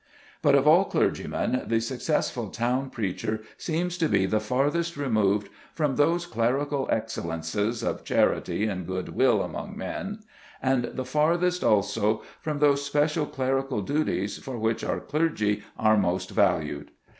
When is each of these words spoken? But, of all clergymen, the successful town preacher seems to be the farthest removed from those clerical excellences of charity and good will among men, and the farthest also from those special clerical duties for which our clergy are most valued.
But, 0.41 0.55
of 0.55 0.67
all 0.67 0.85
clergymen, 0.85 1.61
the 1.67 1.79
successful 1.79 2.49
town 2.49 2.89
preacher 2.89 3.43
seems 3.55 3.99
to 3.99 4.09
be 4.09 4.25
the 4.25 4.39
farthest 4.39 4.97
removed 4.97 5.49
from 5.75 5.95
those 5.95 6.25
clerical 6.25 6.87
excellences 6.91 7.83
of 7.83 8.03
charity 8.03 8.65
and 8.65 8.87
good 8.87 9.09
will 9.09 9.43
among 9.43 9.77
men, 9.77 10.21
and 10.59 10.85
the 10.85 11.05
farthest 11.05 11.63
also 11.63 12.23
from 12.39 12.57
those 12.57 12.83
special 12.83 13.27
clerical 13.27 13.81
duties 13.83 14.39
for 14.39 14.57
which 14.57 14.83
our 14.83 14.99
clergy 15.01 15.61
are 15.77 15.97
most 15.97 16.31
valued. 16.31 16.89